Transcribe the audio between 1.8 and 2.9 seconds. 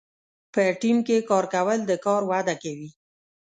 د کار وده کوي.